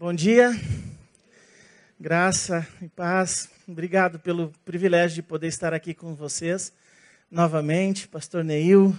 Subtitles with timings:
[0.00, 0.52] Bom dia,
[1.98, 3.50] graça e paz.
[3.66, 6.72] Obrigado pelo privilégio de poder estar aqui com vocês
[7.28, 8.96] novamente, Pastor Neil,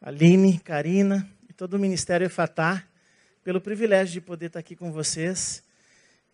[0.00, 2.82] Aline, Karina e todo o Ministério Efatá,
[3.44, 5.62] pelo privilégio de poder estar aqui com vocês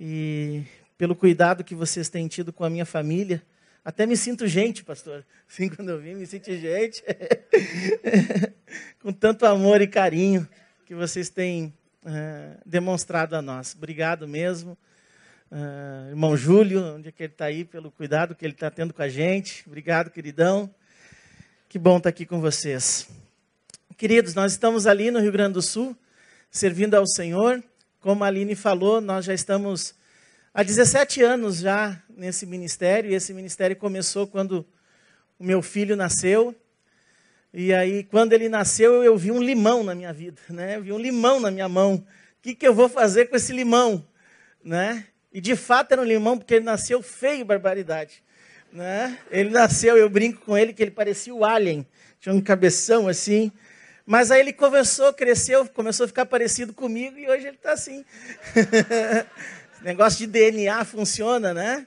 [0.01, 0.65] e
[0.97, 3.43] pelo cuidado que vocês têm tido com a minha família.
[3.85, 5.23] Até me sinto gente, pastor.
[5.47, 7.05] Assim, quando eu vim, me sinto gente.
[9.03, 10.49] com tanto amor e carinho
[10.87, 11.71] que vocês têm
[12.05, 13.75] uh, demonstrado a nós.
[13.75, 14.77] Obrigado mesmo.
[15.51, 18.93] Uh, irmão Júlio, onde é que ele está aí, pelo cuidado que ele está tendo
[18.93, 19.65] com a gente.
[19.67, 20.73] Obrigado, queridão.
[21.69, 23.09] Que bom estar tá aqui com vocês.
[23.97, 25.97] Queridos, nós estamos ali no Rio Grande do Sul,
[26.51, 27.63] servindo ao Senhor.
[28.01, 29.95] Como a Aline falou, nós já estamos
[30.53, 34.67] há 17 anos já nesse ministério, e esse ministério começou quando
[35.39, 36.55] o meu filho nasceu.
[37.57, 40.77] E aí, quando ele nasceu, eu vi um limão na minha vida, né?
[40.77, 41.95] Eu vi um limão na minha mão.
[41.95, 42.05] O
[42.43, 44.05] que, que eu vou fazer com esse limão,
[44.65, 45.07] né?
[45.33, 48.25] E de fato era um limão porque ele nasceu feio, barbaridade,
[48.73, 49.17] né?
[49.31, 51.87] Ele nasceu, eu brinco com ele que ele parecia o alien,
[52.19, 53.53] tinha um cabeção assim.
[54.05, 58.05] Mas aí ele começou, cresceu, começou a ficar parecido comigo e hoje ele está assim.
[59.81, 61.87] Negócio de DNA funciona, né?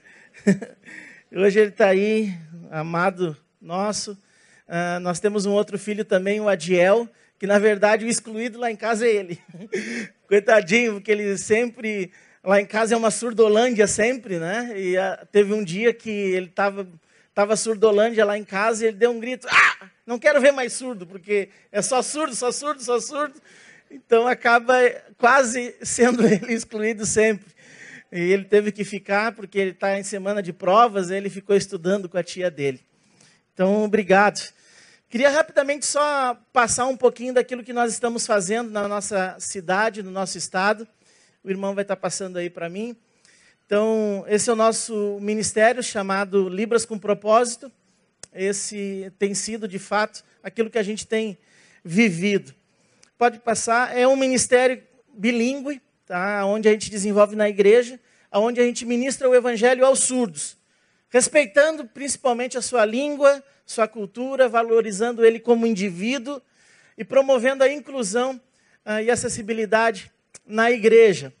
[1.30, 2.34] hoje ele está aí,
[2.70, 4.16] amado nosso.
[4.68, 8.70] Uh, nós temos um outro filho também, o Adiel, que na verdade o excluído lá
[8.70, 9.40] em casa é ele.
[10.28, 12.12] Coitadinho, porque ele sempre.
[12.44, 14.72] Lá em casa é uma surdolândia sempre, né?
[14.76, 16.86] E uh, teve um dia que ele estava
[17.34, 20.72] tava surdolândia lá em casa e ele deu um grito: Ah, não quero ver mais
[20.72, 23.40] surdo, porque é só surdo, só surdo, só surdo.
[23.90, 24.74] Então acaba
[25.16, 27.46] quase sendo ele excluído sempre.
[28.10, 32.08] E ele teve que ficar, porque ele está em semana de provas, ele ficou estudando
[32.08, 32.80] com a tia dele.
[33.58, 34.52] Então, obrigado.
[35.10, 40.12] Queria rapidamente só passar um pouquinho daquilo que nós estamos fazendo na nossa cidade, no
[40.12, 40.86] nosso estado.
[41.42, 42.96] O irmão vai estar passando aí para mim.
[43.66, 47.68] Então, esse é o nosso ministério chamado Libras com Propósito.
[48.32, 51.36] Esse tem sido, de fato, aquilo que a gente tem
[51.82, 52.54] vivido.
[53.18, 53.98] Pode passar.
[53.98, 54.80] É um ministério
[55.12, 56.46] bilíngue, tá?
[56.46, 57.98] onde a gente desenvolve na igreja,
[58.32, 60.56] onde a gente ministra o evangelho aos surdos,
[61.08, 66.40] respeitando principalmente a sua língua, sua cultura, valorizando ele como indivíduo
[66.96, 68.40] e promovendo a inclusão
[68.84, 70.10] uh, e acessibilidade
[70.46, 71.32] na igreja.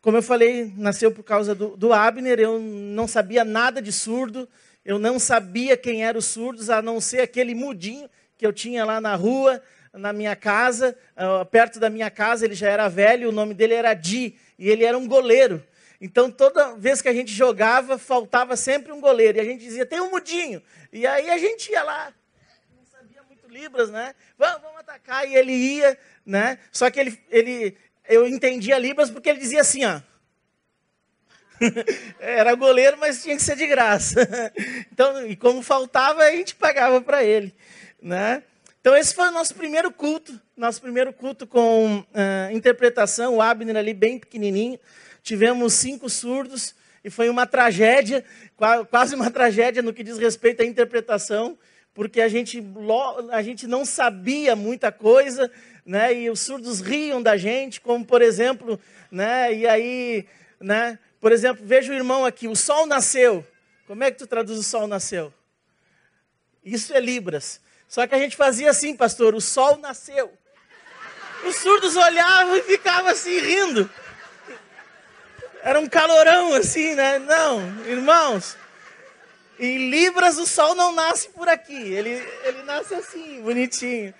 [0.00, 4.48] Como eu falei, nasceu por causa do, do Abner, eu não sabia nada de surdo,
[4.84, 8.84] eu não sabia quem eram os surdos, a não ser aquele mudinho que eu tinha
[8.84, 9.60] lá na rua,
[9.92, 13.74] na minha casa, uh, perto da minha casa, ele já era velho, o nome dele
[13.74, 15.62] era Di, e ele era um goleiro.
[16.00, 19.38] Então, toda vez que a gente jogava, faltava sempre um goleiro.
[19.38, 20.62] E a gente dizia, tem um mudinho.
[20.92, 22.12] E aí a gente ia lá,
[22.76, 24.14] não sabia muito Libras, né?
[24.38, 25.28] Vamos, vamos atacar.
[25.28, 26.58] E ele ia, né?
[26.70, 27.76] Só que ele, ele,
[28.08, 30.00] eu entendia Libras porque ele dizia assim, ó.
[32.20, 34.20] Era goleiro, mas tinha que ser de graça.
[34.92, 37.54] Então, e como faltava, a gente pagava para ele,
[38.02, 38.42] né?
[38.80, 43.76] Então, esse foi o nosso primeiro culto, nosso primeiro culto com uh, interpretação, o Abner
[43.76, 44.78] ali bem pequenininho
[45.28, 46.74] tivemos cinco surdos
[47.04, 48.24] e foi uma tragédia,
[48.90, 51.58] quase uma tragédia no que diz respeito à interpretação,
[51.92, 52.64] porque a gente,
[53.30, 55.50] a gente não sabia muita coisa,
[55.84, 56.14] né?
[56.14, 58.80] E os surdos riam da gente, como por exemplo,
[59.10, 59.54] né?
[59.54, 60.26] E aí,
[60.58, 60.98] né?
[61.20, 63.46] Por exemplo, veja o irmão aqui, o sol nasceu.
[63.86, 65.32] Como é que tu traduz o sol nasceu?
[66.64, 67.60] Isso é Libras.
[67.86, 70.32] Só que a gente fazia assim, pastor, o sol nasceu.
[71.44, 73.90] Os surdos olhavam e ficavam assim rindo.
[75.62, 77.18] Era um calorão assim, né?
[77.18, 78.56] Não, irmãos.
[79.58, 81.74] Em Libras o sol não nasce por aqui.
[81.74, 82.10] Ele,
[82.44, 84.14] ele nasce assim, bonitinho.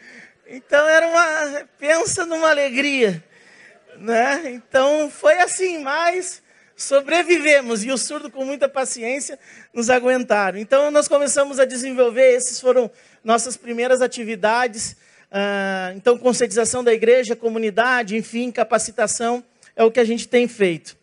[0.47, 1.65] Então era uma.
[1.79, 3.23] Pensa numa alegria.
[3.97, 4.43] Né?
[4.47, 6.43] Então foi assim, mas
[6.77, 9.39] sobrevivemos e o surdo com muita paciência
[9.75, 10.59] nos aguentaram.
[10.59, 12.91] Então nós começamos a desenvolver, esses foram
[13.25, 14.97] nossas primeiras atividades.
[15.31, 19.45] Ah, então conscientização da igreja, comunidade, enfim, capacitação
[19.77, 20.98] é o que a gente tem feito.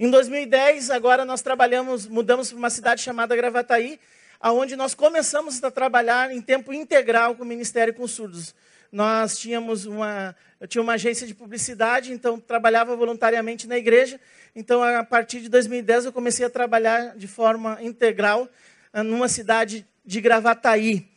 [0.00, 3.98] Em 2010, agora nós trabalhamos, mudamos para uma cidade chamada Gravataí,
[4.40, 8.54] aonde nós começamos a trabalhar em tempo integral com o Ministério com Surdos.
[8.92, 14.20] Nós tínhamos uma, eu tinha uma agência de publicidade, então trabalhava voluntariamente na igreja.
[14.54, 18.48] Então, a partir de 2010, eu comecei a trabalhar de forma integral
[18.92, 21.08] ah, numa cidade de Gravataí.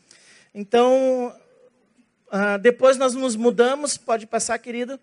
[0.55, 1.31] Então,
[2.31, 4.99] ah, depois nós nos mudamos, pode passar, querido,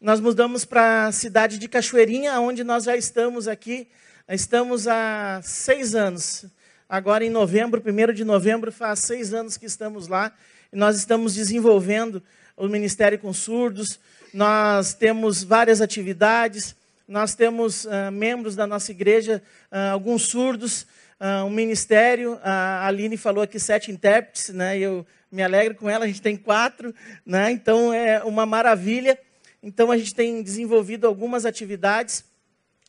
[0.00, 3.88] nós mudamos para a cidade de Cachoeirinha, onde nós já estamos aqui.
[4.28, 6.44] Estamos há seis anos.
[6.88, 10.32] Agora, em novembro, primeiro de novembro, faz seis anos que estamos lá.
[10.72, 12.22] E nós estamos desenvolvendo
[12.56, 13.98] o Ministério com Surdos,
[14.32, 19.42] nós temos várias atividades, nós temos uh, membros da nossa igreja,
[19.72, 20.82] uh, alguns surdos,
[21.20, 26.04] uh, um ministério, a Aline falou aqui sete intérpretes, né, eu me alegro com ela,
[26.04, 26.94] a gente tem quatro,
[27.24, 29.18] né, então é uma maravilha.
[29.62, 32.24] Então a gente tem desenvolvido algumas atividades,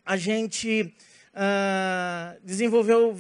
[0.05, 0.93] a gente
[2.43, 3.15] desenvolveu,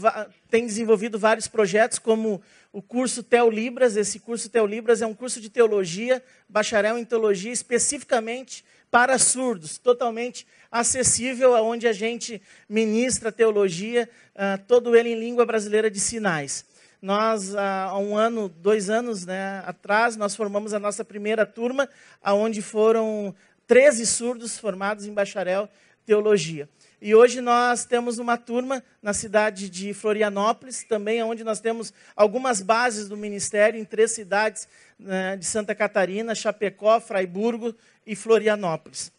[0.49, 2.41] tem desenvolvido vários projetos, como
[2.71, 3.95] o curso Teolibras.
[3.95, 10.47] Esse curso Teolibras é um curso de teologia, bacharel em teologia, especificamente para surdos, totalmente
[10.71, 16.65] acessível, aonde a gente ministra teologia, uh, todo ele em língua brasileira de sinais.
[17.01, 21.87] Nós, há um ano, dois anos né, atrás, nós formamos a nossa primeira turma,
[22.21, 23.33] aonde foram
[23.67, 25.69] 13 surdos formados em bacharel
[26.05, 26.67] teologia.
[27.01, 32.61] E hoje nós temos uma turma na cidade de Florianópolis, também onde nós temos algumas
[32.61, 34.67] bases do ministério em três cidades
[34.99, 37.73] né, de Santa Catarina, Chapecó, Fraiburgo
[38.05, 39.13] e Florianópolis.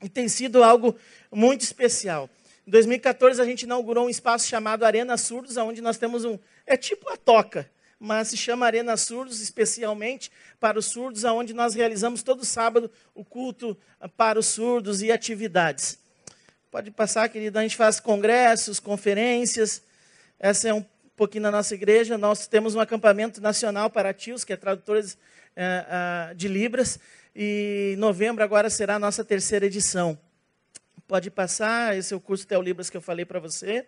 [0.00, 0.94] E tem sido algo
[1.32, 2.30] muito especial.
[2.66, 6.36] Em 2014 a gente inaugurou um espaço chamado Arena Surdos, onde nós temos um
[6.66, 11.74] é tipo a toca, mas se chama Arena Surdos especialmente para os surdos, onde nós
[11.76, 13.78] realizamos todo sábado o culto
[14.16, 15.96] para os surdos e atividades.
[16.68, 17.60] Pode passar, querida.
[17.60, 19.82] A gente faz congressos, conferências.
[20.36, 20.84] Essa é um
[21.16, 22.18] pouquinho da nossa igreja.
[22.18, 25.16] Nós temos um acampamento nacional para tios, que é tradutores
[25.54, 26.98] é, de Libras.
[27.34, 30.18] E novembro agora será a nossa terceira edição.
[31.06, 31.96] Pode passar.
[31.96, 33.86] Esse é o curso Libras que eu falei para você.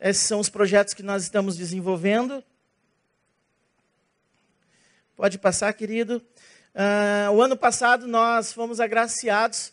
[0.00, 2.42] Esses são os projetos que nós estamos desenvolvendo.
[5.14, 6.20] Pode passar, querido.
[6.74, 9.72] Uh, o ano passado nós fomos agraciados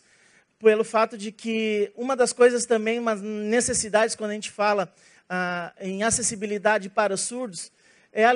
[0.60, 4.94] pelo fato de que uma das coisas também, umas necessidades quando a gente fala
[5.28, 7.72] ah, em acessibilidade para os surdos,
[8.12, 8.32] é a,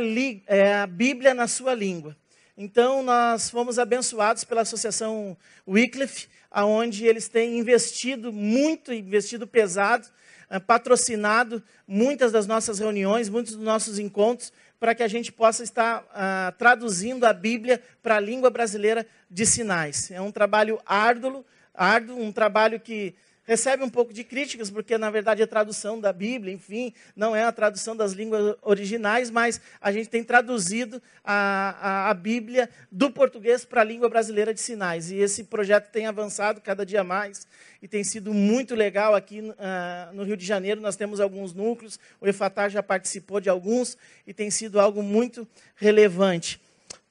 [0.48, 2.16] é a, Bíblia na sua língua.
[2.58, 5.36] Então, nós fomos abençoados pela Associação
[5.68, 10.08] Wycliffe, aonde eles têm investido muito, investido pesado,
[10.48, 15.62] ah, patrocinado muitas das nossas reuniões, muitos dos nossos encontros, para que a gente possa
[15.62, 20.10] estar ah, traduzindo a Bíblia para a língua brasileira de sinais.
[20.10, 21.44] É um trabalho árduo,
[21.74, 23.14] árduo, um trabalho que
[23.46, 27.44] recebe um pouco de críticas, porque na verdade é tradução da Bíblia, enfim, não é
[27.44, 33.10] a tradução das línguas originais, mas a gente tem traduzido a, a, a Bíblia do
[33.10, 35.10] português para a língua brasileira de sinais.
[35.10, 37.46] E esse projeto tem avançado cada dia mais
[37.81, 40.81] e tem sido muito legal aqui uh, no Rio de Janeiro.
[40.81, 43.96] Nós temos alguns núcleos, o EFATAR já participou de alguns
[44.26, 45.46] e tem sido algo muito
[45.76, 46.60] relevante.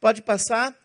[0.01, 0.75] Pode passar.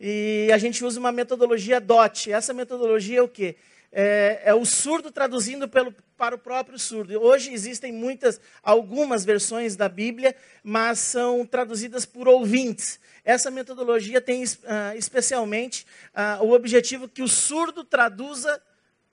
[0.00, 2.32] E a gente usa uma metodologia DOT.
[2.32, 3.56] Essa metodologia é o quê?
[3.94, 7.20] É, é, o surdo traduzindo pelo, para o próprio surdo.
[7.20, 10.34] Hoje existem muitas, algumas versões da Bíblia,
[10.64, 12.98] mas são traduzidas por ouvintes.
[13.22, 18.62] Essa metodologia tem uh, especialmente uh, o objetivo que o surdo traduza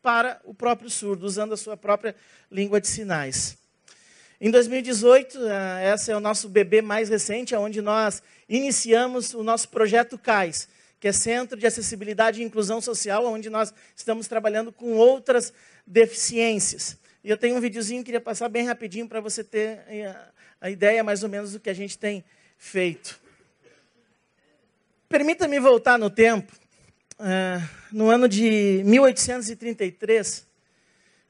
[0.02, 2.16] para o próprio surdo, usando a sua própria
[2.50, 3.58] língua de sinais.
[4.40, 5.42] Em 2018, uh,
[5.94, 11.08] esse é o nosso bebê mais recente, onde nós iniciamos o nosso projeto CAIS que
[11.08, 15.54] é Centro de Acessibilidade e Inclusão Social, onde nós estamos trabalhando com outras
[15.88, 16.98] deficiências.
[17.24, 20.16] E eu tenho um videozinho que queria passar bem rapidinho para você ter eh,
[20.60, 22.24] a ideia mais ou menos do que a gente tem
[22.58, 23.20] feito.
[25.08, 26.54] Permita-me voltar no tempo,
[27.20, 30.46] uh, no ano de 1833,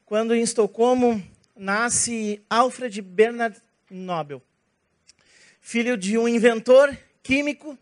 [0.04, 1.22] quando em Estocolmo
[1.56, 3.56] nasce Alfred Bernard
[3.88, 4.42] Nobel,
[5.60, 7.78] filho de um inventor químico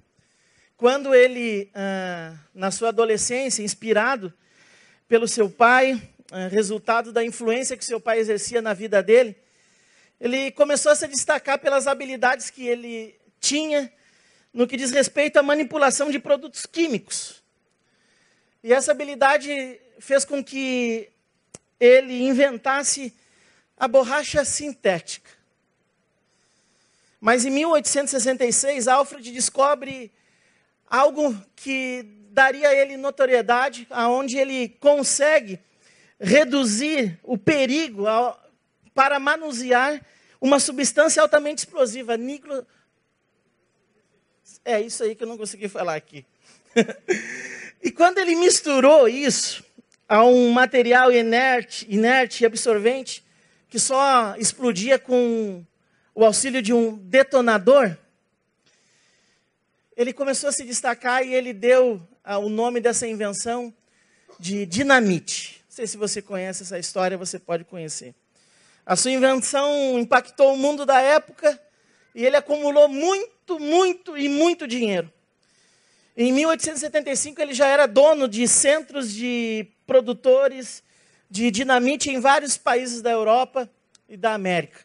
[0.78, 4.32] quando ele, ah, na sua adolescência, inspirado
[5.08, 9.37] pelo seu pai, ah, resultado da influência que seu pai exercia na vida dele,
[10.20, 13.92] ele começou a se destacar pelas habilidades que ele tinha
[14.54, 17.42] no que diz respeito à manipulação de produtos químicos.
[18.62, 21.08] E essa habilidade fez com que
[21.80, 23.12] ele inventasse
[23.76, 25.30] a borracha sintética.
[27.20, 30.12] Mas em 1866, Alfred descobre
[30.90, 35.59] algo que daria a ele notoriedade, aonde ele consegue
[36.21, 38.04] reduzir o perigo
[38.95, 40.00] para manusear
[40.40, 42.66] uma substância altamente explosiva, niclo...
[44.64, 46.25] É isso aí que eu não consegui falar aqui.
[47.83, 49.64] e quando ele misturou isso
[50.09, 53.25] a um material inerte, inerte e absorvente,
[53.68, 55.64] que só explodia com
[56.14, 57.97] o auxílio de um detonador,
[59.99, 63.75] ele começou a se destacar e ele deu ah, o nome dessa invenção
[64.38, 65.61] de dinamite.
[65.69, 68.14] Não sei se você conhece essa história, você pode conhecer.
[68.87, 71.61] A sua invenção impactou o mundo da época
[72.14, 75.12] e ele acumulou muito, muito e muito dinheiro.
[76.17, 80.81] Em 1875 ele já era dono de centros de produtores
[81.28, 83.69] de dinamite em vários países da Europa
[84.09, 84.78] e da América.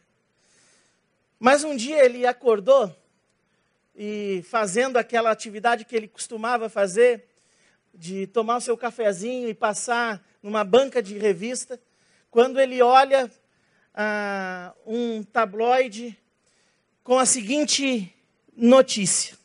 [1.39, 3.02] Mas um dia ele acordou
[3.95, 7.25] e fazendo aquela atividade que ele costumava fazer,
[7.93, 11.79] de tomar o seu cafezinho e passar numa banca de revista,
[12.31, 13.31] quando ele olha
[13.93, 16.17] ah, um tabloide
[17.03, 18.13] com a seguinte
[18.55, 19.37] notícia: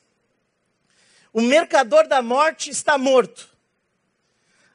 [1.33, 3.57] O mercador da morte está morto.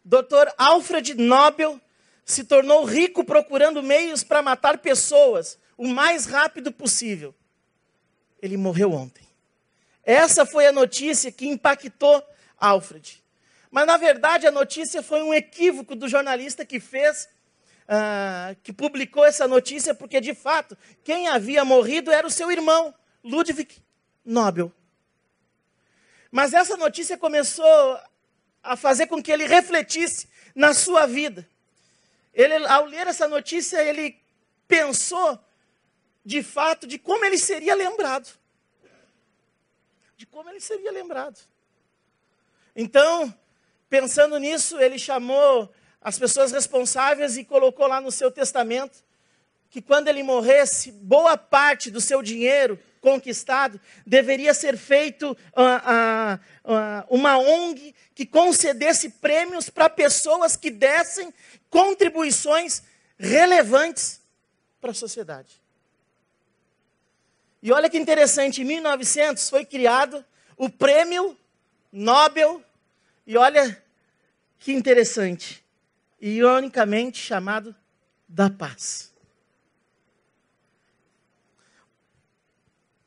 [0.06, 0.52] Dr.
[0.58, 1.80] Alfred Nobel
[2.26, 7.34] se tornou rico procurando meios para matar pessoas o mais rápido possível.
[8.42, 9.33] Ele morreu ontem.
[10.04, 12.24] Essa foi a notícia que impactou
[12.58, 13.24] Alfred.
[13.72, 17.28] Mas, na verdade, a notícia foi um equívoco do jornalista que fez,
[17.84, 22.94] uh, que publicou essa notícia, porque, de fato, quem havia morrido era o seu irmão,
[23.24, 23.82] Ludwig
[24.24, 24.72] Nobel.
[26.30, 28.00] Mas essa notícia começou
[28.62, 31.48] a fazer com que ele refletisse na sua vida.
[32.34, 34.20] Ele, ao ler essa notícia, ele
[34.68, 35.40] pensou,
[36.26, 38.43] de fato, de como ele seria lembrado.
[40.18, 41.40] De como ele seria lembrado.
[42.76, 43.34] Então,
[43.94, 49.04] Pensando nisso, ele chamou as pessoas responsáveis e colocou lá no seu testamento
[49.70, 57.06] que quando ele morresse, boa parte do seu dinheiro conquistado deveria ser feito uh, uh,
[57.08, 61.32] uma ONG que concedesse prêmios para pessoas que dessem
[61.70, 62.82] contribuições
[63.20, 64.20] relevantes
[64.82, 65.62] para a sociedade.
[67.64, 70.24] E olha que interessante, em 1900 foi criado
[70.58, 71.38] o Prêmio
[71.94, 72.62] Nobel,
[73.26, 73.82] e olha
[74.60, 75.64] que interessante.
[76.20, 77.74] Ironicamente chamado
[78.28, 79.14] da paz.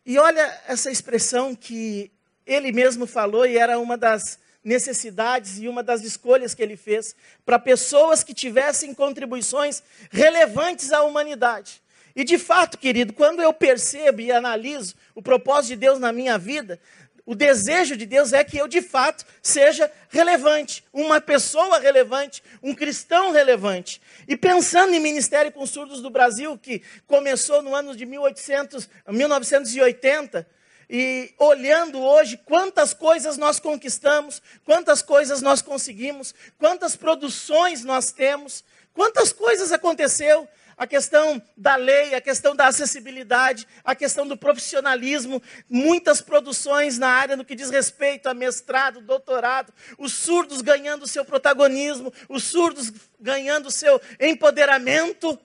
[0.07, 2.11] E olha essa expressão que
[2.47, 7.15] ele mesmo falou e era uma das necessidades e uma das escolhas que ele fez
[7.45, 11.83] para pessoas que tivessem contribuições relevantes à humanidade.
[12.17, 16.39] E de fato, querido, quando eu percebo e analiso o propósito de Deus na minha
[16.39, 16.81] vida,
[17.27, 22.75] o desejo de Deus é que eu, de fato, seja relevante, uma pessoa relevante, um
[22.75, 24.01] cristão relevante.
[24.27, 30.47] E pensando em Ministério com Surdos do Brasil, que começou no ano de 1800, 1980,
[30.89, 38.65] e olhando hoje quantas coisas nós conquistamos, quantas coisas nós conseguimos, quantas produções nós temos,
[38.95, 45.43] quantas coisas aconteceu, a questão da lei, a questão da acessibilidade, a questão do profissionalismo,
[45.71, 51.25] muitas produções na área no que diz respeito a mestrado, doutorado, os surdos ganhando seu
[51.25, 55.39] protagonismo, os surdos ganhando seu empoderamento.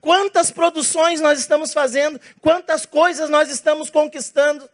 [0.00, 4.68] Quantas produções nós estamos fazendo, quantas coisas nós estamos conquistando.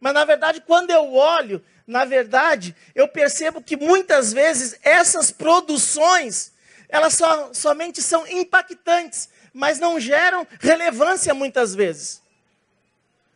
[0.00, 6.52] Mas na verdade, quando eu olho, na verdade, eu percebo que muitas vezes essas produções
[6.88, 12.22] elas só, somente são impactantes, mas não geram relevância muitas vezes.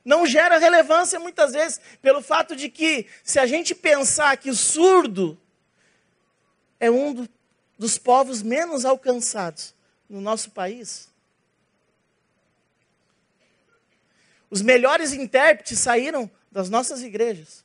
[0.05, 4.55] Não gera relevância muitas vezes pelo fato de que, se a gente pensar que o
[4.55, 5.39] surdo
[6.81, 7.29] é um do,
[7.79, 9.75] dos povos menos alcançados
[10.09, 11.09] no nosso país,
[14.51, 17.65] os melhores intérpretes saíram das nossas igrejas.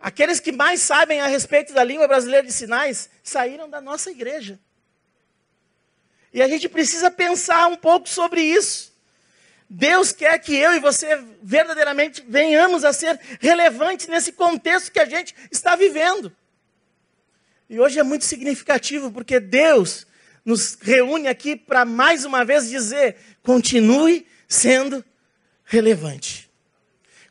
[0.00, 4.58] Aqueles que mais sabem a respeito da língua brasileira de sinais saíram da nossa igreja.
[6.32, 8.96] E a gente precisa pensar um pouco sobre isso.
[9.68, 15.04] Deus quer que eu e você verdadeiramente venhamos a ser relevantes nesse contexto que a
[15.04, 16.34] gente está vivendo.
[17.68, 20.06] E hoje é muito significativo porque Deus
[20.44, 25.04] nos reúne aqui para mais uma vez dizer: continue sendo
[25.64, 26.47] relevante.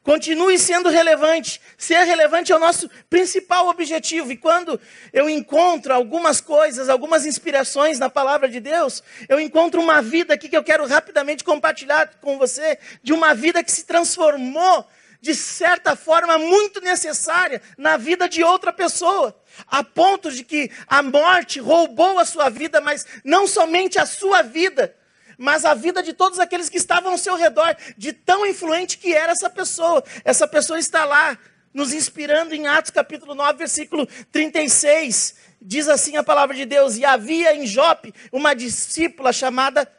[0.08, 1.60] Continue sendo relevante.
[1.78, 4.32] Ser relevante é o nosso principal objetivo.
[4.32, 4.80] E quando
[5.12, 10.48] eu encontro algumas coisas, algumas inspirações na palavra de Deus, eu encontro uma vida aqui
[10.48, 14.88] que eu quero rapidamente compartilhar com você, de uma vida que se transformou
[15.20, 19.38] de certa forma muito necessária na vida de outra pessoa,
[19.68, 24.42] a ponto de que a morte roubou a sua vida, mas não somente a sua
[24.42, 24.96] vida,
[25.38, 29.14] mas a vida de todos aqueles que estavam ao seu redor, de tão influente que
[29.14, 30.04] era essa pessoa.
[30.26, 31.38] Essa pessoa está lá,
[31.74, 35.36] nos inspirando em Atos capítulo 9, versículo 36.
[35.62, 39.92] Diz assim a palavra de Deus: E havia em Jope uma discípula chamada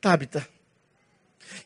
[0.00, 0.48] Tábita,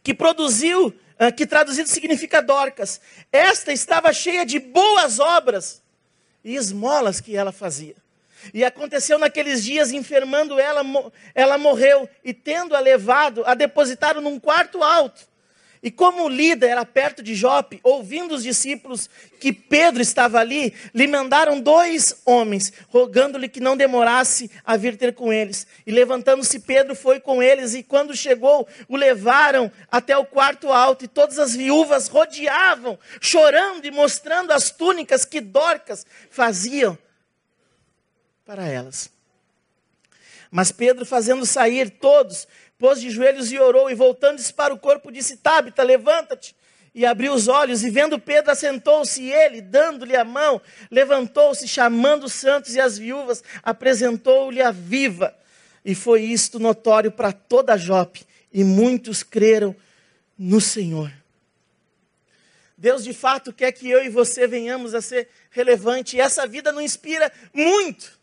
[0.02, 3.00] que produziu, ah, que traduzido significa Dorcas.
[3.30, 5.82] Esta estava cheia de boas obras
[6.42, 7.96] e esmolas que ela fazia.
[8.52, 10.82] E aconteceu naqueles dias, enfermando ela,
[11.34, 15.30] ela morreu, e tendo-a levado, a depositaram num quarto alto.
[15.82, 19.08] E como Lida era perto de Jope, ouvindo os discípulos
[19.40, 25.14] que Pedro estava ali, lhe mandaram dois homens, rogando-lhe que não demorasse a vir ter
[25.14, 25.66] com eles.
[25.86, 31.06] E levantando-se Pedro foi com eles, e quando chegou, o levaram até o quarto alto,
[31.06, 36.98] e todas as viúvas rodeavam, chorando e mostrando as túnicas que Dorcas faziam
[38.50, 39.08] para elas.
[40.50, 45.12] Mas Pedro, fazendo sair todos, pôs de joelhos e orou, e voltando-se para o corpo,
[45.12, 46.56] disse: Tábita, levanta-te.
[46.92, 52.24] E abriu os olhos, e vendo Pedro, assentou-se, e ele, dando-lhe a mão, levantou-se, chamando
[52.24, 55.32] os santos e as viúvas, apresentou-lhe a viva.
[55.84, 59.76] E foi isto notório para toda Jope, e muitos creram
[60.36, 61.12] no Senhor.
[62.76, 66.72] Deus de fato quer que eu e você venhamos a ser relevante, e essa vida
[66.72, 68.18] não inspira muito.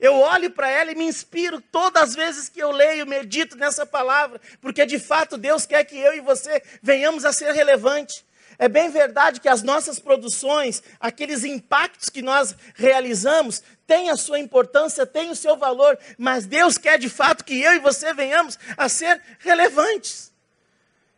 [0.00, 3.84] Eu olho para ela e me inspiro todas as vezes que eu leio, medito nessa
[3.84, 8.24] palavra, porque de fato Deus quer que eu e você venhamos a ser relevantes.
[8.58, 14.38] É bem verdade que as nossas produções, aqueles impactos que nós realizamos, têm a sua
[14.38, 18.58] importância, têm o seu valor, mas Deus quer de fato que eu e você venhamos
[18.76, 20.30] a ser relevantes.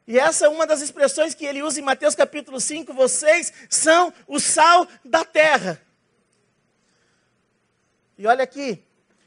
[0.06, 4.12] E essa é uma das expressões que ele usa em Mateus capítulo 5: vocês são
[4.26, 5.80] o sal da terra.
[8.22, 8.80] E olha aqui,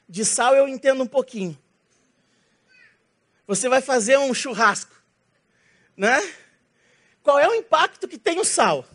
[0.07, 1.61] de sal eu entendo um pouquinho.
[3.45, 4.95] Você vai fazer um churrasco,
[5.97, 6.17] né?
[7.21, 8.85] Qual é o impacto que tem o sal?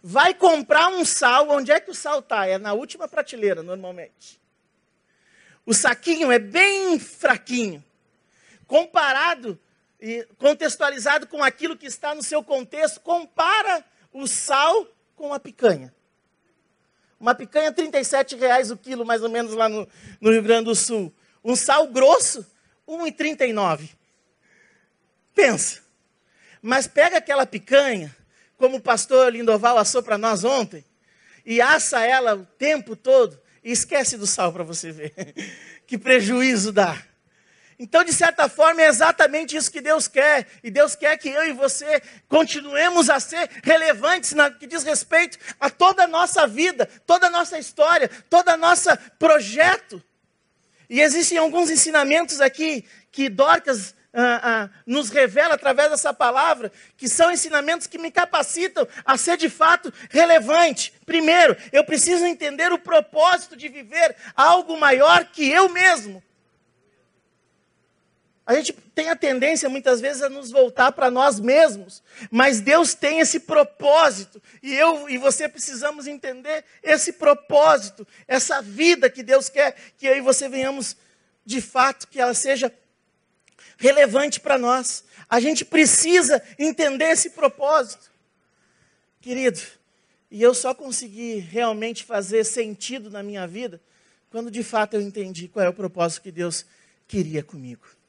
[0.00, 2.46] Vai comprar um sal, onde é que o sal está?
[2.46, 4.40] É na última prateleira, normalmente.
[5.66, 7.84] O saquinho é bem fraquinho.
[8.68, 9.58] Comparado
[10.00, 14.86] e contextualizado com aquilo que está no seu contexto, compara o sal
[15.16, 15.92] com a picanha.
[17.20, 19.86] Uma picanha, 37 reais o quilo, mais ou menos, lá no,
[20.18, 21.14] no Rio Grande do Sul.
[21.44, 22.46] Um sal grosso,
[22.88, 23.90] 1,39.
[25.34, 25.82] Pensa.
[26.62, 28.16] Mas pega aquela picanha,
[28.56, 30.82] como o pastor Lindoval assou para nós ontem,
[31.44, 35.12] e assa ela o tempo todo, e esquece do sal para você ver.
[35.86, 37.02] que prejuízo dá.
[37.82, 40.46] Então, de certa forma, é exatamente isso que Deus quer.
[40.62, 45.38] E Deus quer que eu e você continuemos a ser relevantes no que diz respeito
[45.58, 50.04] a toda a nossa vida, toda a nossa história, todo o nosso projeto.
[50.90, 57.08] E existem alguns ensinamentos aqui que Dorcas ah, ah, nos revela através dessa palavra, que
[57.08, 60.92] são ensinamentos que me capacitam a ser de fato relevante.
[61.06, 66.22] Primeiro, eu preciso entender o propósito de viver algo maior que eu mesmo.
[68.50, 72.94] A gente tem a tendência muitas vezes a nos voltar para nós mesmos, mas Deus
[72.94, 79.48] tem esse propósito, e eu e você precisamos entender esse propósito, essa vida que Deus
[79.48, 80.96] quer que eu e você venhamos
[81.46, 82.74] de fato que ela seja
[83.76, 85.04] relevante para nós.
[85.28, 88.10] A gente precisa entender esse propósito.
[89.20, 89.60] Querido,
[90.28, 93.80] e eu só consegui realmente fazer sentido na minha vida
[94.28, 96.66] quando de fato eu entendi qual é o propósito que Deus
[97.06, 97.99] queria comigo.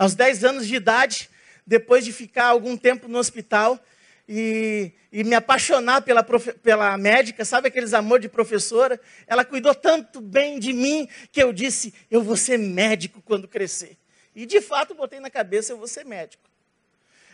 [0.00, 1.28] Aos 10 anos de idade,
[1.66, 3.78] depois de ficar algum tempo no hospital
[4.26, 8.98] e, e me apaixonar pela, pela médica, sabe aqueles amor de professora?
[9.26, 13.98] Ela cuidou tanto bem de mim que eu disse: eu vou ser médico quando crescer.
[14.34, 16.49] E de fato botei na cabeça: eu vou ser médico.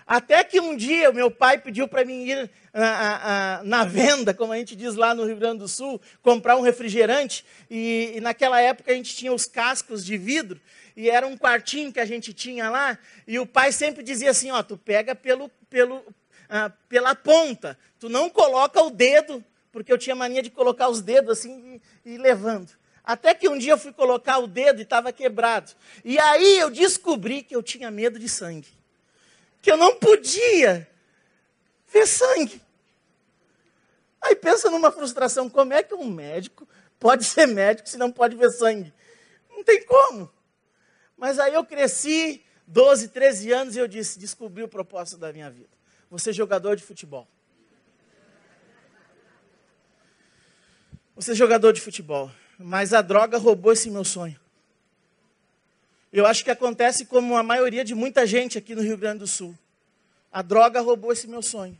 [0.06, 4.52] Até que um dia o meu pai pediu para mim ir na, na, venda, como
[4.52, 7.44] a gente diz lá no Rio Grande do Sul, comprar um refrigerante.
[7.68, 10.60] E, e, naquela época a gente tinha os cascos de vidro
[10.96, 14.50] e era um quartinho que a gente tinha lá, e o pai sempre dizia assim,
[14.50, 16.02] ó, tu pega pelo, pelo,
[16.48, 21.02] ah, pela ponta, tu não coloca o dedo, porque eu tinha mania de colocar os
[21.02, 22.70] dedos assim e, e levando.
[23.04, 25.72] Até que um dia eu fui colocar o dedo e estava quebrado.
[26.04, 28.68] E aí eu descobri que eu tinha medo de sangue.
[29.66, 30.88] Que eu não podia
[31.88, 32.62] ver sangue.
[34.22, 36.68] Aí pensa numa frustração, como é que um médico
[37.00, 38.94] pode ser médico se não pode ver sangue?
[39.50, 40.32] Não tem como.
[41.16, 45.50] Mas aí eu cresci, 12, 13 anos, e eu disse: descobri o propósito da minha
[45.50, 45.76] vida.
[46.08, 47.26] Vou ser jogador de futebol.
[51.12, 52.30] Vou ser jogador de futebol.
[52.56, 54.38] Mas a droga roubou esse meu sonho.
[56.16, 59.26] Eu acho que acontece como a maioria de muita gente aqui no Rio Grande do
[59.26, 59.54] Sul.
[60.32, 61.76] A droga roubou esse meu sonho.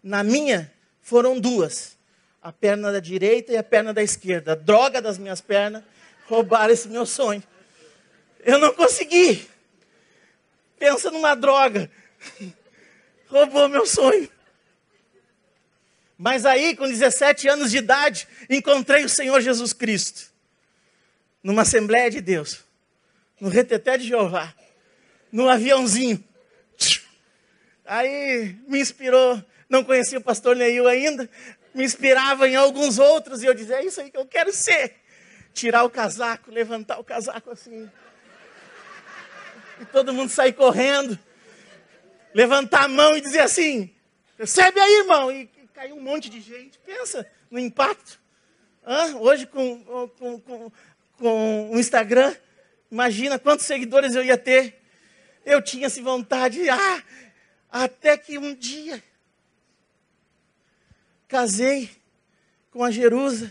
[0.00, 1.98] Na minha, foram duas:
[2.40, 4.52] a perna da direita e a perna da esquerda.
[4.52, 5.82] A droga das minhas pernas
[6.28, 7.42] roubaram esse meu sonho.
[8.38, 9.48] Eu não consegui.
[10.78, 11.90] Pensa numa droga.
[13.26, 14.30] Roubou meu sonho.
[16.16, 20.30] Mas aí, com 17 anos de idade, encontrei o Senhor Jesus Cristo.
[21.42, 22.62] Numa Assembleia de Deus.
[23.42, 24.54] No reteté de Jeová.
[25.32, 26.22] Num aviãozinho.
[27.84, 31.28] Aí me inspirou, não conhecia o pastor Neil ainda,
[31.74, 34.94] me inspirava em alguns outros e eu dizia: é isso aí que eu quero ser.
[35.52, 37.90] Tirar o casaco, levantar o casaco assim.
[39.80, 41.18] E todo mundo sair correndo.
[42.32, 43.92] Levantar a mão e dizer assim:
[44.38, 45.32] recebe aí, irmão.
[45.32, 46.78] E, e caiu um monte de gente.
[46.86, 48.20] Pensa no impacto.
[48.86, 49.16] Hã?
[49.16, 49.82] Hoje com,
[50.16, 50.72] com, com,
[51.18, 52.32] com o Instagram,
[52.92, 54.78] imagina quantos seguidores eu ia ter.
[55.46, 56.68] Eu tinha essa vontade.
[56.68, 57.02] Ah,
[57.70, 59.02] até que um dia
[61.26, 61.90] casei
[62.70, 63.50] com a Jerusa,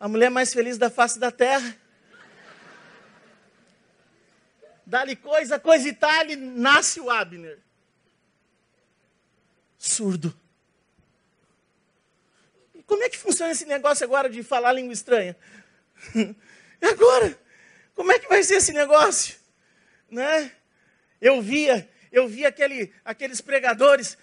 [0.00, 1.76] a mulher mais feliz da face da terra.
[4.86, 7.58] Dali coisa, coisa e tal, nasce o Abner.
[9.78, 10.34] Surdo.
[12.86, 15.36] Como é que funciona esse negócio agora de falar língua estranha?
[16.82, 17.43] E agora?
[17.94, 19.36] Como é que vai ser esse negócio?
[20.10, 20.50] Né?
[21.20, 24.18] Eu via, eu via aquele, aqueles pregadores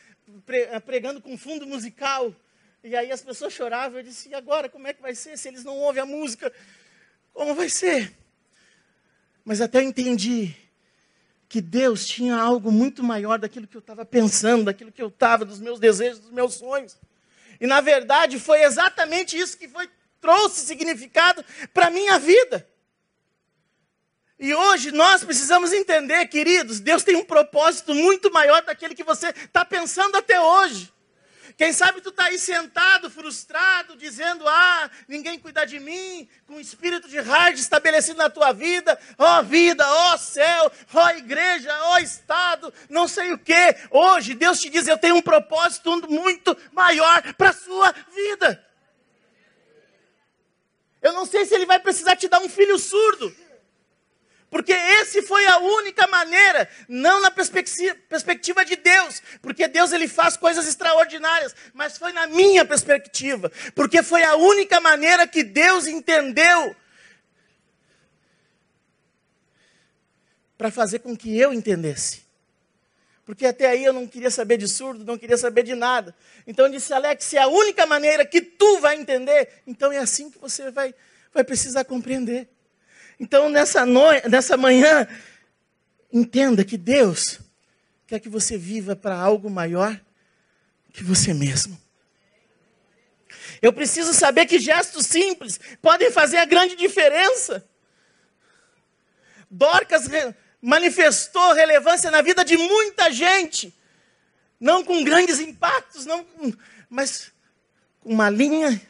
[0.47, 2.35] eh, pregando com fundo musical.
[2.83, 3.99] E aí as pessoas choravam.
[3.99, 5.37] Eu disse: e agora como é que vai ser?
[5.37, 6.51] Se eles não ouvem a música,
[7.33, 8.13] como vai ser?
[9.43, 10.55] Mas até eu entendi
[11.47, 15.43] que Deus tinha algo muito maior daquilo que eu estava pensando, daquilo que eu estava,
[15.43, 16.97] dos meus desejos, dos meus sonhos.
[17.59, 19.89] E na verdade foi exatamente isso que foi,
[20.21, 22.65] trouxe significado para a minha vida.
[24.41, 29.27] E hoje nós precisamos entender, queridos, Deus tem um propósito muito maior daquele que você
[29.27, 30.91] está pensando até hoje.
[31.55, 36.59] Quem sabe tu está aí sentado, frustrado, dizendo: Ah, ninguém cuida de mim, com um
[36.59, 41.09] espírito de hard estabelecido na tua vida, ó oh, vida, ó oh, céu, ó oh,
[41.11, 43.75] igreja, ó Estado, não sei o que.
[43.91, 48.65] Hoje Deus te diz: Eu tenho um propósito muito maior para a sua vida.
[50.99, 53.31] Eu não sei se Ele vai precisar te dar um filho surdo.
[54.51, 60.35] Porque esse foi a única maneira, não na perspectiva de Deus, porque Deus ele faz
[60.35, 66.75] coisas extraordinárias, mas foi na minha perspectiva, porque foi a única maneira que Deus entendeu
[70.57, 72.23] para fazer com que eu entendesse.
[73.25, 76.13] Porque até aí eu não queria saber de surdo, não queria saber de nada.
[76.45, 79.99] Então eu disse, Alex, se é a única maneira que tu vai entender, então é
[79.99, 80.93] assim que você vai,
[81.33, 82.49] vai precisar compreender.
[83.21, 85.07] Então, nessa, noite, nessa manhã,
[86.11, 87.39] entenda que Deus
[88.07, 90.01] quer que você viva para algo maior
[90.91, 91.79] que você mesmo.
[93.61, 97.63] Eu preciso saber que gestos simples podem fazer a grande diferença.
[99.51, 100.09] Dorcas
[100.59, 103.71] manifestou relevância na vida de muita gente,
[104.59, 106.25] não com grandes impactos, não,
[106.89, 107.31] mas
[107.99, 108.81] com uma linha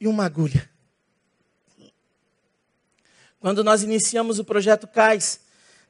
[0.00, 0.71] e uma agulha.
[3.42, 5.40] Quando nós iniciamos o projeto CAIS,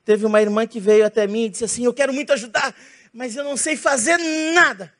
[0.06, 2.74] teve uma irmã que veio até mim e disse assim: Eu quero muito ajudar,
[3.12, 4.16] mas eu não sei fazer
[4.54, 4.90] nada.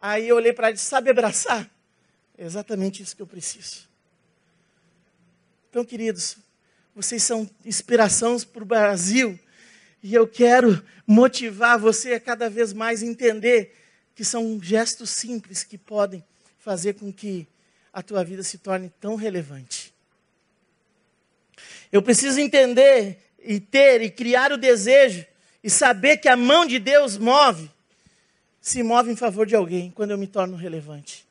[0.00, 1.68] Aí eu olhei para ela e disse: Sabe abraçar?
[2.38, 3.88] É exatamente isso que eu preciso.
[5.68, 6.36] Então, queridos,
[6.94, 9.36] vocês são inspiração para o Brasil.
[10.00, 13.74] E eu quero motivar você a cada vez mais entender
[14.14, 16.22] que são gestos simples que podem
[16.56, 17.48] fazer com que
[17.92, 19.83] a tua vida se torne tão relevante.
[21.94, 25.24] Eu preciso entender e ter e criar o desejo
[25.62, 27.70] e saber que a mão de Deus move,
[28.60, 31.24] se move em favor de alguém quando eu me torno relevante.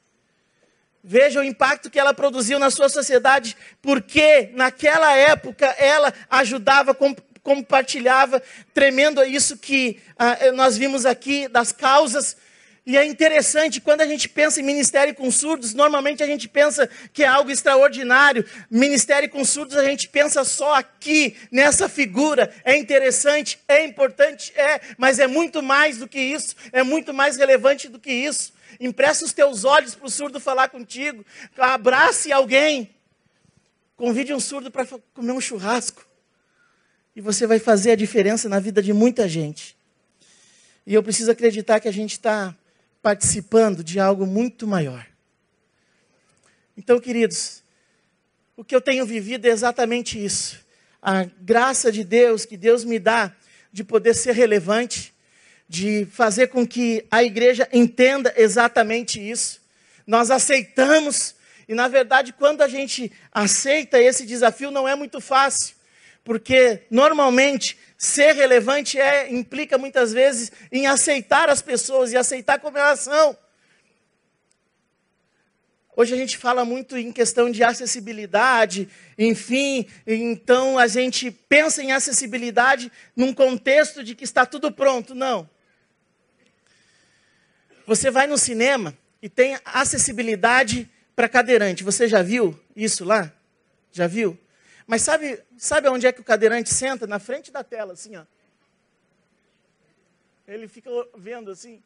[1.03, 6.95] Veja o impacto que ela produziu na sua sociedade, porque naquela época ela ajudava,
[7.43, 8.41] compartilhava,
[8.73, 12.37] tremendo isso que ah, nós vimos aqui das causas
[12.85, 16.89] e é interessante, quando a gente pensa em ministério com surdos, normalmente a gente pensa
[17.13, 18.45] que é algo extraordinário.
[18.69, 22.53] Ministério com surdos, a gente pensa só aqui, nessa figura.
[22.65, 27.37] É interessante, é importante, é, mas é muito mais do que isso, é muito mais
[27.37, 28.51] relevante do que isso.
[28.77, 31.25] Empresta os teus olhos para o surdo falar contigo,
[31.57, 32.93] abrace alguém,
[33.95, 36.05] convide um surdo para comer um churrasco,
[37.15, 39.77] e você vai fazer a diferença na vida de muita gente.
[40.85, 42.53] E eu preciso acreditar que a gente está
[43.03, 45.05] participando de algo muito maior.
[46.75, 47.61] Então, queridos,
[48.55, 50.63] o que eu tenho vivido é exatamente isso.
[51.01, 53.35] A graça de Deus que Deus me dá
[53.73, 55.13] de poder ser relevante,
[55.67, 59.61] de fazer com que a igreja entenda exatamente isso.
[60.07, 61.35] Nós aceitamos,
[61.67, 65.75] e na verdade, quando a gente aceita esse desafio, não é muito fácil,
[66.23, 72.77] porque normalmente Ser relevante é, implica muitas vezes em aceitar as pessoas e aceitar como
[72.77, 73.37] elas são.
[75.95, 81.93] Hoje a gente fala muito em questão de acessibilidade, enfim, então a gente pensa em
[81.93, 85.15] acessibilidade num contexto de que está tudo pronto.
[85.15, 85.49] Não.
[87.87, 91.85] Você vai no cinema e tem acessibilidade para cadeirante.
[91.85, 93.31] Você já viu isso lá?
[93.93, 94.37] Já viu?
[94.85, 97.07] Mas sabe, sabe onde é que o cadeirante senta?
[97.07, 98.25] Na frente da tela, assim, ó.
[100.47, 101.81] Ele fica vendo assim.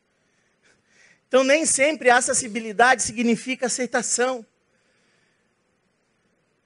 [1.27, 4.45] Então, nem sempre acessibilidade significa aceitação.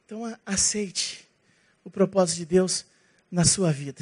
[0.06, 1.28] Então, aceite
[1.84, 2.86] o propósito de Deus
[3.30, 4.02] na sua vida.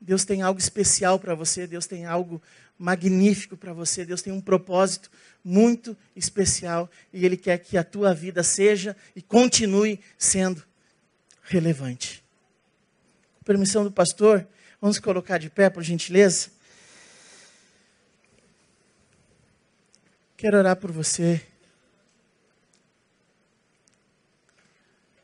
[0.00, 2.40] Deus tem algo especial para você, Deus tem algo
[2.78, 5.10] magnífico para você, Deus tem um propósito
[5.42, 10.64] muito especial e Ele quer que a tua vida seja e continue sendo
[11.48, 12.22] relevante.
[13.38, 14.46] Com permissão do pastor,
[14.80, 16.50] vamos colocar de pé, por gentileza.
[20.36, 21.44] Quero orar por você.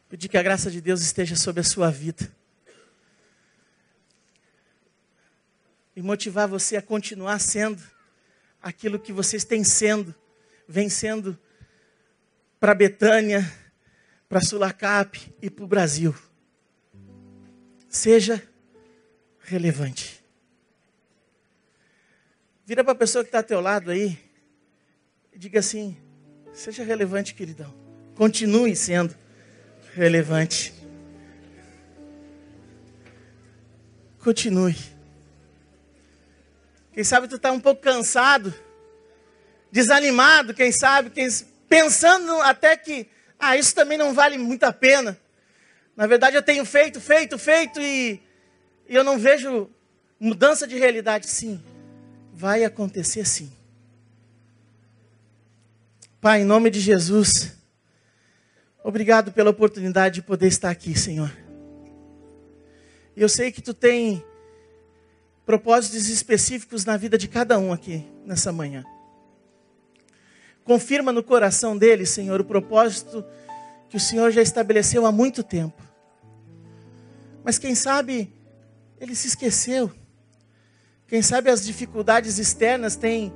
[0.08, 2.32] Pedir que a graça de Deus esteja sobre a sua vida.
[5.94, 7.82] E motivar você a continuar sendo
[8.60, 10.14] aquilo que vocês têm sendo,
[10.66, 11.38] vem sendo
[12.58, 13.44] para Betânia,
[14.34, 16.12] para Sulacap e para o Brasil.
[17.88, 18.42] Seja
[19.38, 20.20] relevante.
[22.66, 24.18] Vira para a pessoa que está ao teu lado aí
[25.32, 25.96] e diga assim:
[26.52, 27.72] seja relevante, queridão.
[28.16, 29.14] Continue sendo
[29.94, 30.74] relevante.
[34.18, 34.76] Continue.
[36.92, 38.52] Quem sabe tu está um pouco cansado,
[39.70, 41.28] desanimado, quem sabe, quem,
[41.68, 43.13] pensando até que,
[43.44, 45.18] ah, isso também não vale muito a pena.
[45.96, 48.20] Na verdade, eu tenho feito, feito, feito e,
[48.88, 49.70] e eu não vejo
[50.18, 51.26] mudança de realidade.
[51.26, 51.62] Sim,
[52.32, 53.52] vai acontecer sim.
[56.20, 57.54] Pai, em nome de Jesus,
[58.82, 61.30] obrigado pela oportunidade de poder estar aqui, Senhor.
[63.14, 64.24] Eu sei que tu tem
[65.44, 68.84] propósitos específicos na vida de cada um aqui nessa manhã.
[70.64, 73.24] Confirma no coração deles, Senhor, o propósito
[73.88, 75.80] que o Senhor já estabeleceu há muito tempo.
[77.44, 78.32] Mas quem sabe
[78.98, 79.92] ele se esqueceu.
[81.06, 83.32] Quem sabe as dificuldades externas têm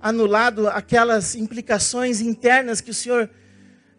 [0.00, 3.30] anulado aquelas implicações internas que o Senhor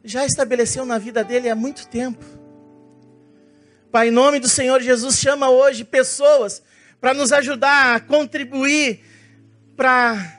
[0.03, 2.23] já estabeleceu na vida dele há muito tempo.
[3.91, 6.61] Pai, em nome do Senhor Jesus, chama hoje pessoas
[6.99, 8.99] para nos ajudar a contribuir
[9.75, 10.34] para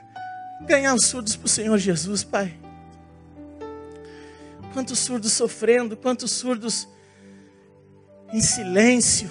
[0.61, 2.57] ganhar os surdos para o Senhor Jesus, Pai.
[4.73, 6.87] Quantos surdos sofrendo, quantos surdos
[8.33, 9.29] em silêncio,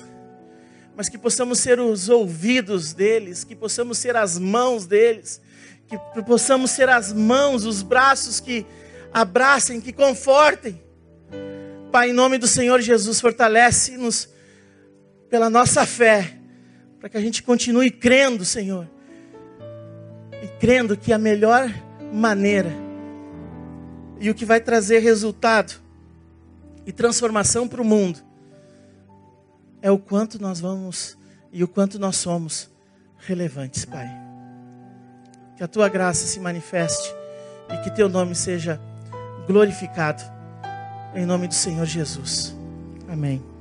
[0.96, 5.40] mas que possamos ser os ouvidos deles, que possamos ser as mãos deles,
[5.86, 8.66] que possamos ser as mãos, os braços que
[9.12, 10.82] abracem, que confortem.
[11.92, 14.28] Pai, em nome do Senhor Jesus, fortalece-nos
[15.28, 16.38] pela nossa fé,
[16.98, 18.88] para que a gente continue crendo, Senhor,
[20.58, 21.72] crendo que a melhor
[22.12, 22.72] maneira
[24.18, 25.74] e o que vai trazer resultado
[26.86, 28.20] e transformação para o mundo
[29.82, 31.16] é o quanto nós vamos
[31.52, 32.70] e o quanto nós somos
[33.18, 34.08] relevantes, Pai.
[35.56, 37.14] Que a tua graça se manifeste
[37.72, 38.80] e que teu nome seja
[39.46, 40.22] glorificado.
[41.14, 42.54] Em nome do Senhor Jesus.
[43.08, 43.55] Amém.